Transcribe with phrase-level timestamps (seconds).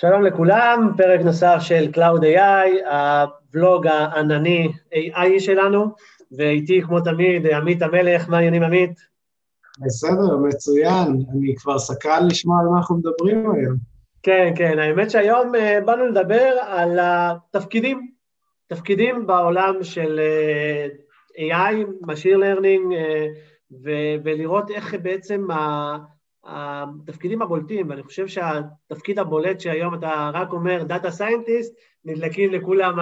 [0.00, 5.94] שלום לכולם, פרק נוסף של Cloud AI, הבלוג הענני AI שלנו,
[6.36, 8.90] ואיתי כמו תמיד עמית המלך, מה העניינים עמית?
[9.80, 13.76] בסדר, מצוין, אני כבר סקרן לשמוע על מה אנחנו מדברים היום.
[14.22, 18.10] כן, כן, האמת שהיום אה, באנו לדבר על התפקידים,
[18.66, 20.86] תפקידים בעולם של אה,
[21.38, 23.26] AI, Machine Learning, אה,
[24.24, 25.46] ולראות איך בעצם
[26.46, 31.74] התפקידים הבולטים, ואני חושב שהתפקיד הבולט שהיום אתה רק אומר data scientist,
[32.04, 32.98] נדלקים לכולם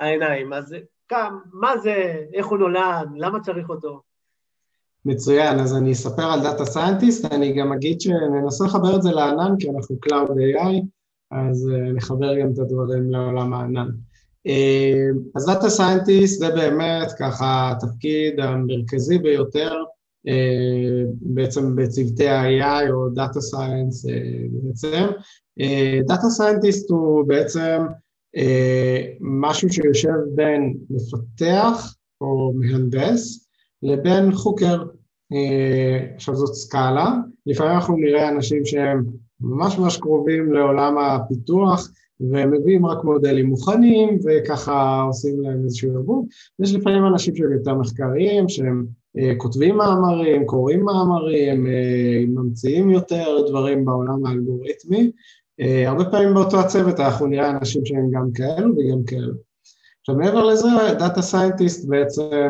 [0.00, 0.52] העיניים.
[0.52, 0.76] אז
[1.08, 4.00] כאן, מה זה, איך הוא נולד, למה צריך אותו?
[5.04, 9.54] מצוין, אז אני אספר על data scientist, אני גם אגיד שננסה לחבר את זה לענן,
[9.58, 10.82] כי אנחנו Cloud AI,
[11.30, 13.88] אז אה, נחבר גם את הדברים לעולם הענן.
[14.46, 19.74] אה, אז data scientist זה באמת ככה התפקיד המרכזי ביותר
[21.20, 25.06] בעצם בצוותי ה-AI או Data Science אה, בעצם.
[26.08, 27.82] Data Scientist הוא בעצם
[29.20, 33.48] משהו שיושב בין מפתח או מהנדס
[33.82, 34.82] לבין חוקר.
[36.14, 37.12] עכשיו זאת סקאלה,
[37.46, 39.04] לפעמים אנחנו נראה אנשים שהם
[39.40, 46.26] ממש ממש קרובים לעולם הפיתוח והם מביאים רק מודלים מוכנים וככה עושים להם איזשהו ארגון.
[46.58, 49.03] יש לפעמים אנשים שהם יותר מחקריים, שהם אה,
[49.36, 55.10] כותבים מאמרים, קוראים מאמרים, אה, ממציאים יותר דברים בעולם האלגוריתמי.
[55.60, 59.34] אה, הרבה פעמים באותו הצוות אנחנו נראה אנשים שהם גם כאלו וגם כאלו.
[60.00, 60.68] עכשיו מעבר לזה,
[60.98, 62.48] data scientist בעצם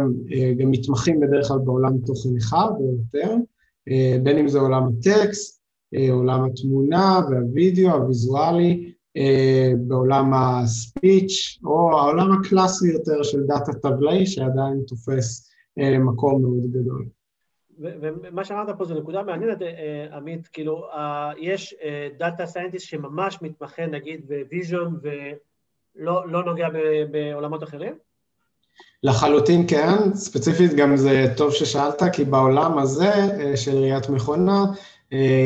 [0.58, 3.34] גם מתמחים בדרך כלל בעולם תוכן אחד או יותר,
[4.22, 5.62] בין אם זה עולם הטקסט,
[6.10, 8.92] עולם התמונה והווידאו, הוויזואלי,
[9.78, 16.72] בעולם ה speech, או העולם הקלאסי יותר של data טבלאי שעדיין תופס אה, מקום מאוד
[16.72, 17.06] גדול.
[17.78, 20.86] ומה שאמרת פה זו נקודה מעניינת, אה, עמית, כאילו,
[21.39, 21.75] יש
[22.19, 26.69] data scientist שממש מתמחה נגיד ב vision ולא לא נוגע
[27.11, 27.94] בעולמות אחרים?
[29.03, 34.65] לחלוטין כן, ספציפית גם זה טוב ששאלת, כי בעולם הזה אה, של ראיית מכונה,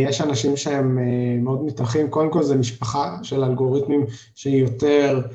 [0.08, 0.98] יש אנשים שהם
[1.44, 4.04] מאוד מתמחים, קודם כל זה משפחה של אלגוריתמים
[4.34, 5.32] שהיא יותר אה,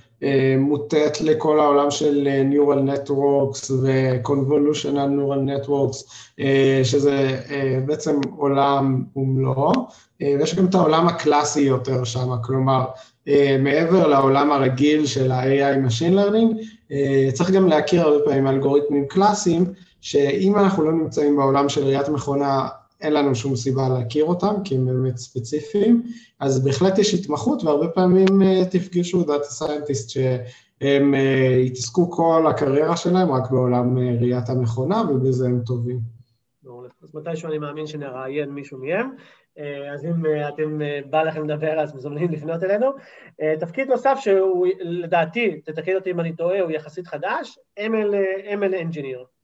[0.59, 7.39] מוטט לכל העולם של אה, Neural Networks ו-Convolutional Neural Networks, אה, שזה
[7.85, 9.71] בעצם עולם ומלואו,
[10.19, 12.85] ויש גם את העולם הקלאסי יותר שם, כלומר,
[13.59, 16.57] מעבר לעולם הרגיל של ה-AI Machine Learning,
[17.33, 19.65] צריך גם להכיר הרבה פעמים אלגוריתמים קלאסיים,
[20.01, 22.67] שאם אנחנו לא נמצאים בעולם של ראיית מכונה
[23.03, 26.03] אין לנו שום סיבה להכיר אותם, כי הם באמת ספציפיים,
[26.39, 31.17] אז בהחלט יש התמחות, והרבה פעמים אה, תפגשו data scientist שהם אה,
[31.65, 35.99] התעסקו כל הקריירה שלהם רק בעולם אה, ראיית המכונה, ובזה הם טובים.
[37.03, 39.09] אז מתישהו אני מאמין שנראיין מישהו מהם,
[39.93, 42.91] אז אם אתם, בא לכם לדבר, אז מזומנים לפנות אלינו.
[43.59, 48.13] תפקיד נוסף שהוא, לדעתי, תתקן אותי אם אני טועה, הוא יחסית חדש, ML,
[48.59, 49.42] ML Engineer.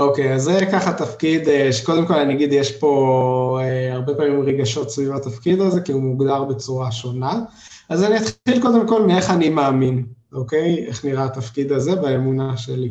[0.00, 4.42] אוקיי, אז זה ככה תפקיד אה, שקודם כל אני אגיד, יש פה אה, הרבה פעמים
[4.42, 7.40] רגשות סביב התפקיד הזה, כי הוא מוגדר בצורה שונה.
[7.88, 10.84] אז אני אתחיל קודם כל מאיך אני מאמין, אוקיי?
[10.86, 12.90] איך נראה התפקיד הזה באמונה שלי.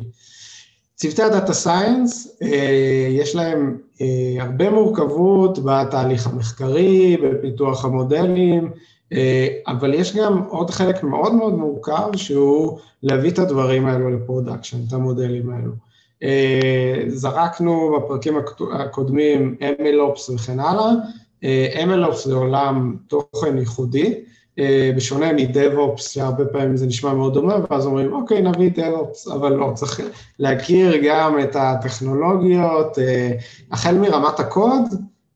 [0.95, 3.77] צוותי ה data science, אה, יש להם
[4.39, 8.71] הרבה מורכבות בתהליך המחקרי, בפיתוח המודלים,
[9.67, 14.77] אבל יש גם עוד חלק מאוד מאוד מורכב, שהוא להביא את הדברים האלו ל production,
[14.87, 15.88] את המודלים האלו.
[16.23, 18.37] אה, זרקנו בפרקים
[18.71, 20.91] הקודמים MLOps וכן הלאה,
[21.43, 24.13] אה, MLOps זה עולם תוכן ייחודי,
[24.59, 29.53] אה, בשונה מ-DevOps, שהרבה פעמים זה נשמע מאוד דומה, ואז אומרים, אוקיי, נביא DevOps, אבל
[29.53, 30.01] לא, צריך
[30.39, 32.97] להכיר גם את הטכנולוגיות,
[33.71, 34.83] החל מרמת הקוד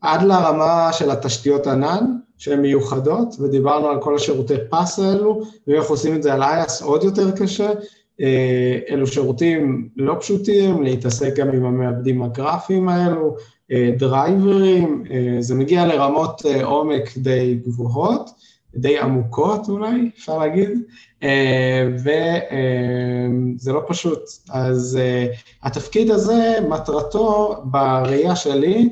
[0.01, 2.05] עד לרמה של התשתיות ענן,
[2.37, 7.03] שהן מיוחדות, ודיברנו על כל השירותי פס האלו, ואיך עושים את זה על IaaS עוד
[7.03, 7.73] יותר קשה, אה,
[8.89, 13.35] אלו שירותים לא פשוטים, להתעסק גם עם המעבדים הגרפיים האלו,
[13.71, 18.29] אה, דרייברים, אה, זה מגיע לרמות עומק די גבוהות,
[18.75, 20.69] די עמוקות אולי, אפשר להגיד,
[21.93, 24.19] וזה לא פשוט.
[24.49, 24.99] אז
[25.63, 28.89] התפקיד הזה, מטרתו בראייה שלי,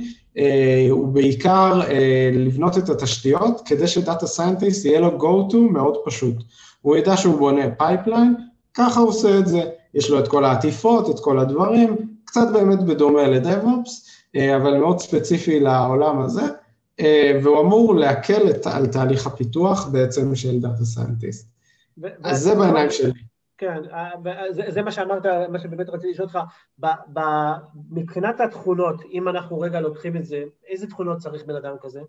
[0.89, 1.81] הוא בעיקר
[2.33, 6.35] לבנות את התשתיות, כדי ש data scientist יהיה לו go-to מאוד פשוט.
[6.81, 8.35] הוא ידע שהוא בונה pipeline,
[8.73, 9.61] ככה הוא עושה את זה,
[9.93, 14.77] יש לו את כל העטיפות, את כל הדברים, קצת באמת בדומה ל DevOps, אה, אבל
[14.77, 16.41] מאוד ספציפי לעולם הזה,
[16.99, 21.51] אה, והוא אמור להקל את, על תהליך הפיתוח בעצם של data scientist.
[22.23, 23.11] אז זה בעיניים שלי.
[23.57, 24.09] כן, אה,
[24.51, 26.39] זה, זה מה שאמרת, מה שבאמת רציתי לשאול אותך,
[27.91, 32.01] מבחינת התכונות, אם אנחנו רגע לוקחים את זה, איזה תכונות צריך בן אדם כזה?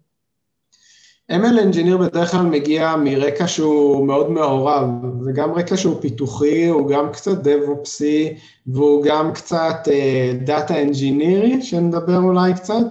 [1.30, 4.88] ML Engineer בדרך כלל מגיע מרקע שהוא מאוד מעורב,
[5.20, 11.62] זה גם רקע שהוא פיתוחי, הוא גם קצת DevOpsי, והוא גם קצת uh, Data Engineer,
[11.62, 12.86] שנדבר אולי קצת,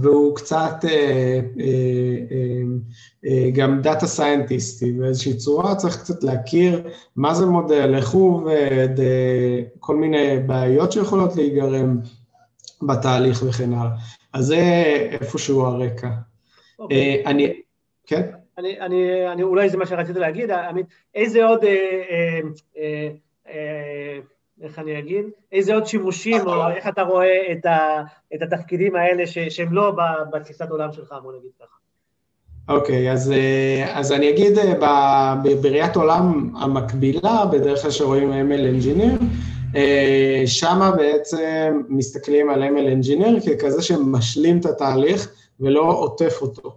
[0.00, 6.82] והוא קצת uh, uh, uh, uh, גם Data Scientist באיזושהי צורה, צריך קצת להכיר
[7.16, 11.98] מה זה מודל, איך הוא עובד, uh, כל מיני בעיות שיכולות להיגרם
[12.82, 13.92] בתהליך וכן הלאה.
[14.32, 14.84] אז זה
[15.20, 16.08] איפשהו הרקע.
[16.80, 17.22] אוקיי.
[17.24, 17.52] אה, אני,
[18.06, 18.22] כן?
[18.58, 22.40] אני, אני, אני, אולי זה מה שרציתי להגיד, עמית, איזה עוד, אה,
[22.76, 23.08] אה,
[23.48, 24.18] אה,
[24.62, 28.02] איך אני אגיד, איזה עוד שימושים, או איך אתה רואה את, ה,
[28.34, 29.92] את התפקידים האלה ש, שהם לא
[30.32, 31.76] בתפיסת עולם שלך, בוא נגיד ככה.
[32.68, 33.32] אוקיי, okay, אז,
[33.92, 34.52] אז אני אגיד
[35.62, 39.24] בראיית עולם המקבילה, בדרך כלל שרואים ML Engineer,
[40.46, 46.76] שמה בעצם מסתכלים על ML Engineer ככזה שמשלים את התהליך, ולא עוטף אותו.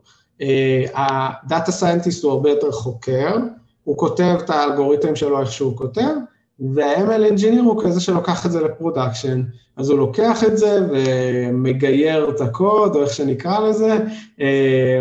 [0.94, 3.38] ה data scientist הוא הרבה יותר חוקר,
[3.83, 6.13] הוא כותב את האלגוריתם שלו איך שהוא כותב,
[6.59, 9.44] וה- ML Engineer הוא כזה שלוקח את זה ל production,
[9.77, 14.41] אז הוא לוקח את זה ומגייר את הקוד, או איך שנקרא לזה, אה,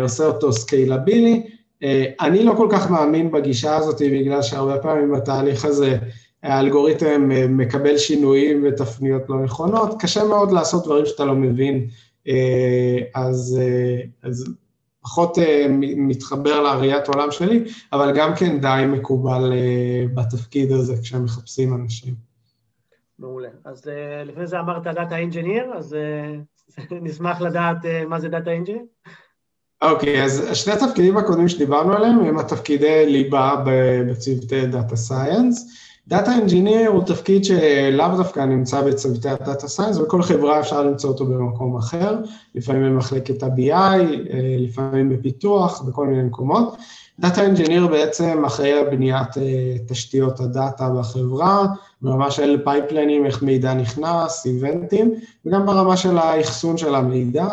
[0.01, 1.43] עושה אותו scalable.
[1.83, 1.85] אה,
[2.21, 5.97] אני לא כל כך מאמין בגישה הזאת, בגלל שהרבה פעמים בתהליך הזה
[6.43, 11.85] האלגוריתם אה, מקבל שינויים ותפניות לא נכונות, קשה מאוד לעשות דברים שאתה לא מבין אה,
[13.15, 14.53] אז, אה, אז
[15.01, 15.65] פחות אה,
[15.97, 19.53] מתחבר לראיית עולם שלי, אבל גם כן די מקובל
[20.13, 22.13] בתפקיד הזה כשהם מחפשים אנשים.
[23.19, 23.49] מעולה.
[23.65, 23.85] אז
[24.25, 25.95] לפני זה אמרת data engineer, אז
[27.01, 27.77] נשמח לדעת
[28.07, 28.83] מה זה data engineer.
[29.81, 35.82] אוקיי, אוקיי, אז שני התפקידים הקודמים שדיברנו עליהם הם התפקידי ליבה בצוותי data science.
[36.07, 41.09] data engineer הוא תפקיד שלאו דווקא נמצא בצוותי ה data science, בכל חברה אפשר למצוא
[41.09, 42.17] אותו במקום אחר,
[42.55, 44.05] לפעמים במחלקת ה- BI, אה,
[44.57, 46.77] לפעמים בפיתוח, בכל מיני מקומות.
[47.19, 51.65] data engineer בעצם אחראי על בניית אה, תשתיות ה data בחברה,
[52.01, 55.13] ברמה של pipeline ים, איך מידע נכנס, event ים,
[55.45, 57.47] וגם ברמה של האחסון של המידע,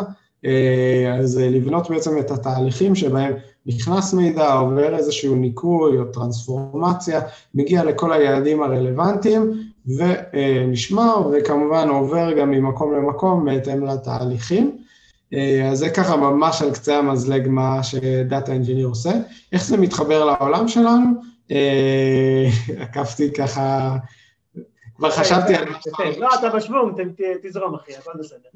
[0.45, 3.33] אה, אז לבנות בעצם את התהליכים שבהם
[3.65, 7.21] נכנס מידע, עובר איזשהו ניקוי או טרנספורמציה,
[7.55, 9.51] מגיע לכל היעדים הרלוונטיים
[9.97, 14.77] ונשמר, וכמובן עובר גם ממקום למקום בהתאם לתהליכים.
[15.71, 19.11] אז זה ככה ממש על קצה המזלג מה ש data engineer עושה.
[19.51, 21.09] איך זה מתחבר לעולם שלנו?
[22.83, 23.97] עקפתי ככה,
[24.95, 25.65] כבר חשבתי על...
[26.17, 27.01] לא, אתה בשוונג,
[27.43, 28.49] תזרום אחי, הכל בסדר.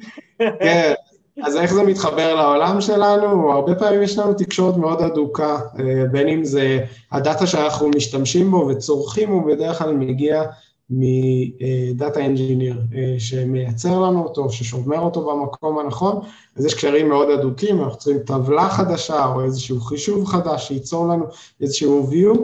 [0.59, 0.93] כן.
[1.43, 3.51] אז איך זה מתחבר לעולם שלנו?
[3.51, 8.51] הרבה פעמים יש לנו תקשורת מאוד אדוקה, אה, בין אם זה ה data שאנחנו משתמשים
[8.51, 10.43] בו וצורכים, הוא בדרך כלל מגיע
[10.89, 16.19] מ data engineer אה, שמייצר לנו אותו, ששומר אותו במקום הנכון,
[16.55, 21.25] אז יש קשרים מאוד אדוקים, אנחנו צריכים טבלה חדשה או איזשהו חישוב חדש שייצור לנו
[21.61, 22.39] איזשהו view,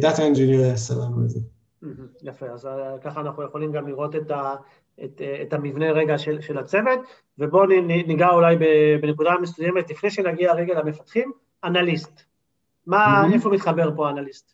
[0.00, 1.40] data engineer יעשה לנו את זה.
[2.22, 4.54] יפה, אז אה, ככה אנחנו יכולים גם לראות את ה...
[5.04, 7.00] את, את המבנה רגע של, של הצוות,
[7.38, 7.66] ובואו
[8.06, 8.56] ניגע אולי
[9.02, 11.32] בנקודה מסוימת, לפני שנגיע רגע למפתחים,
[11.64, 12.22] אנליסט.
[12.86, 13.34] מה, mm-hmm.
[13.34, 14.52] איפה מתחבר פה אנליסט?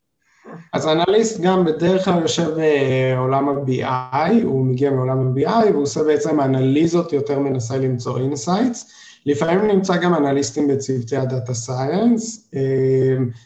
[0.73, 6.41] אז אנליסט גם בדרך כלל יושב בעולם ה-BI, הוא מגיע מעולם ה-BI, והוא עושה בעצם
[6.41, 8.93] אנליזות, יותר מנסה למצוא insights.
[9.27, 12.51] לפעמים נמצא גם אנליסטים בצוותי הדאטה סייאנס,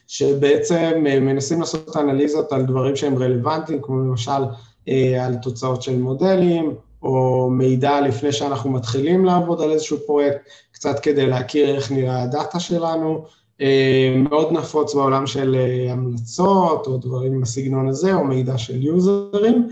[0.07, 4.43] שבעצם מנסים לעשות אנליזות על דברים שהם רלוונטיים, כמו למשל
[4.89, 10.39] אה, על תוצאות של מודלים, או מידע לפני שאנחנו מתחילים לעבוד על איזשהו פרויקט,
[10.73, 13.25] קצת כדי להכיר איך נראה הדאטה שלנו.
[13.61, 19.69] אה, מאוד נפוץ בעולם של אה, המלצות, או דברים בסגנון הזה, או מידע של יוזרים.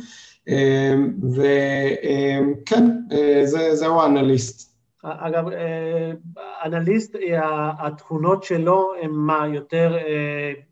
[1.33, 2.87] וכן,
[3.45, 4.71] זה, זהו האנליסט.
[5.03, 5.45] אגב,
[6.65, 7.17] אנליסט,
[7.79, 9.97] התכונות שלו הן מה, יותר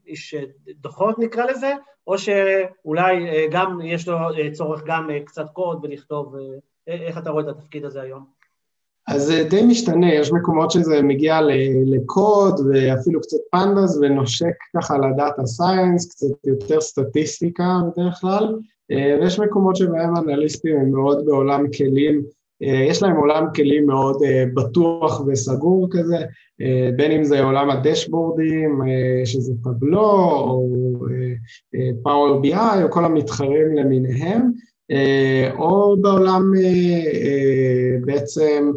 [0.06, 0.34] איש
[0.80, 1.72] דוחות נקרא לזה,
[2.08, 6.34] או שאולי אה, גם יש לו אה, צורך גם אה, קצת קוד ולכתוב,
[6.86, 8.24] איך אתה רואה את התפקיד הזה היום?
[9.08, 11.40] אז זה די משתנה, יש מקומות שזה מגיע
[11.86, 18.58] לקוד ואפילו קצת פנדס ונושק ככה לדאטה סייאנס, קצת יותר סטטיסטיקה בדרך כלל,
[18.90, 22.22] ויש מקומות שבהם אנליסטים הם מאוד בעולם כלים
[22.60, 26.16] יש להם עולם כלים מאוד אה, בטוח וסגור כזה,
[26.60, 28.80] אה, בין אם זה עולם הדשבורדים,
[29.24, 30.10] שזה טבלו,
[30.40, 30.68] או
[32.02, 34.50] פאוור בי-איי, או כל המתחרים למיניהם,
[35.58, 36.52] או בעולם
[38.06, 38.72] בעצם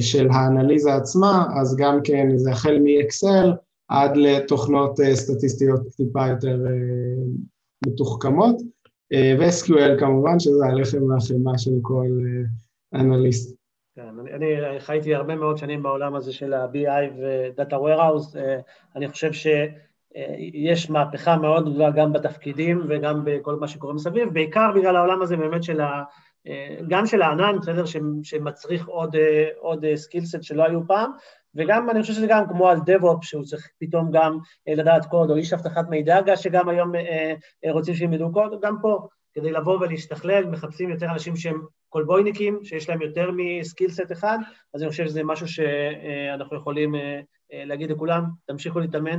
[0.00, 3.48] של האנליזה עצמה, אז גם כן זה החל מ-Excel
[3.88, 6.58] עד לתוכנות סטטיסטיות טיפה יותר
[7.86, 8.56] מתוחכמות,
[9.38, 12.08] ו-SQL כמובן, שזה הלחם והחמאה של כל...
[13.00, 13.56] אנליסט.
[13.96, 18.36] כן, אני, אני חייתי הרבה מאוד שנים בעולם הזה של ה-BI ו-Data Warehouse,
[18.96, 24.96] אני חושב שיש מהפכה מאוד גדולה גם בתפקידים וגם בכל מה שקורה מסביב, בעיקר בגלל
[24.96, 26.02] העולם הזה באמת של ה...
[26.88, 27.84] גם של הענן, בסדר,
[28.22, 29.16] שמצריך עוד,
[29.58, 31.10] עוד סקילסט שלא היו פעם,
[31.56, 35.36] וגם, אני חושב שזה גם כמו על DevOps, שהוא צריך פתאום גם לדעת קוד, או
[35.36, 36.92] איש אבטחת מידע, שגם היום
[37.70, 42.88] רוצים שהם ידעו קוד, גם פה, כדי לבוא ולהשתכלל, מחפשים יותר אנשים שהם קולבויניקים, שיש
[42.88, 44.38] להם יותר מסקילסט אחד,
[44.74, 46.94] אז אני חושב שזה משהו שאנחנו יכולים
[47.52, 49.18] להגיד לכולם, תמשיכו להתאמן,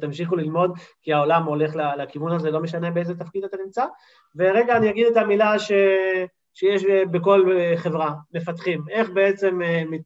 [0.00, 3.84] תמשיכו ללמוד, כי העולם הולך לכיוון הזה, לא משנה באיזה תפקיד אתה נמצא.
[4.36, 5.72] ורגע, אני אגיד את המילה ש...
[6.54, 8.84] שיש בכל חברה, מפתחים.
[8.90, 9.58] איך בעצם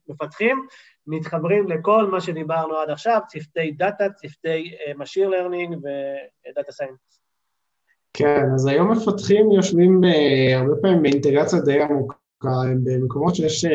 [0.09, 0.65] מפתחים?
[1.07, 7.21] מתחברים לכל מה שדיברנו עד עכשיו, צוותי data, צוותי Machine Learning ו data science.
[8.13, 10.01] כן, אז היום מפתחים יושבים
[10.55, 12.15] הרבה פעמים באינטגרציה די עמוקה,
[12.83, 13.65] במקומות שיש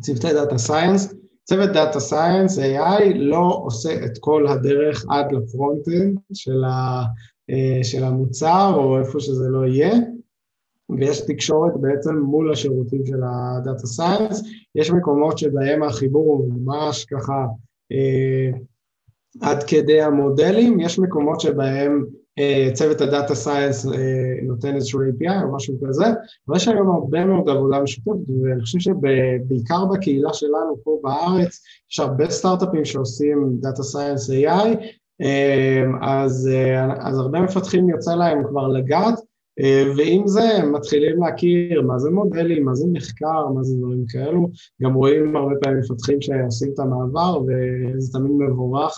[0.00, 1.14] צוותי data science.
[1.44, 6.62] צוות data science, AI, לא עושה את כל הדרך עד ל front-end של,
[7.82, 9.92] של המוצר, או איפה שזה לא יהיה.
[10.90, 14.42] ויש תקשורת בעצם מול השירותים של ה data science,
[14.74, 17.46] יש מקומות שבהם החיבור הוא ממש ככה
[17.92, 18.58] אה,
[19.40, 22.04] עד כדי המודלים, יש מקומות שבהם
[22.38, 23.92] אה, צוות ה data science אה,
[24.42, 26.04] נותן איזשהו API או משהו כזה,
[26.48, 31.60] אבל יש היום הרבה מאוד עבודה משותפת, ואני חושב שבעיקר בקהילה שלנו פה בארץ,
[31.92, 34.68] יש הרבה סטארט-אפים שעושים data science AI,
[36.02, 36.50] אז,
[36.98, 39.14] אז הרבה מפתחים יוצא להם כבר לגעת,
[39.96, 44.48] ועם זה הם מתחילים להכיר מה זה מודלים, מה זה מחקר, מה זה דברים כאלו,
[44.82, 48.94] גם רואים הרבה פעמים מפתחים שעושים את המעבר וזה תמיד מבורך,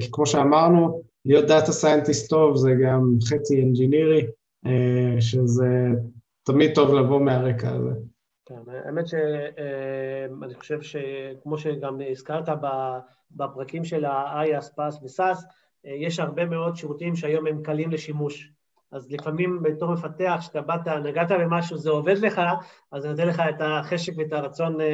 [0.00, 4.26] כי כמו שאמרנו, להיות data scientist טוב זה גם חצי אנג'ינירי,
[5.20, 5.68] שזה
[6.42, 7.90] תמיד טוב לבוא מהרקע הזה.
[8.46, 8.54] כן,
[8.86, 12.48] האמת שאני חושב שכמו שגם הזכרת
[13.30, 15.44] בפרקים של ה-IAS, PAS ו-SAS,
[15.84, 18.53] יש הרבה מאוד שירותים שהיום הם קלים לשימוש.
[18.94, 22.40] אז לפעמים בתור מפתח, כשאתה באת, נגעת במשהו, זה עובד לך,
[22.92, 24.86] אז זה נותן לך את החשק ואת הרצון אה,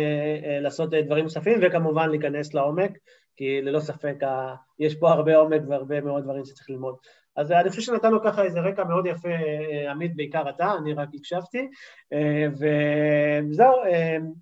[0.45, 2.91] אה, לעשות דברים נוספים, וכמובן להיכנס לעומק,
[3.37, 6.95] כי ללא ספק אה, יש פה הרבה עומק והרבה מאוד דברים שצריך ללמוד.
[7.37, 9.29] אז אני חושב שנתנו ככה איזה רקע מאוד יפה,
[9.91, 11.69] עמית, בעיקר אתה, אני רק הקשבתי,
[12.53, 13.73] וזהו,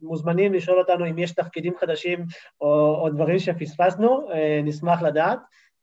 [0.02, 2.24] מוזמנים לשאול אותנו אם יש תפקידים חדשים
[2.60, 4.28] או, או דברים שפספסנו,
[4.64, 5.38] נשמח לדעת,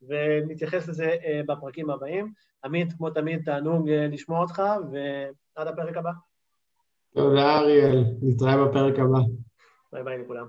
[0.08, 1.10] ונתייחס לזה
[1.46, 2.32] בפרקים הבאים.
[2.66, 6.10] עמית, כמו תמיד, תענוג לשמוע אותך, ועד הפרק הבא.
[7.14, 8.04] תודה, אריאל.
[8.22, 9.18] נתראה בפרק הבא.
[9.92, 10.46] ביי ביי לכולם.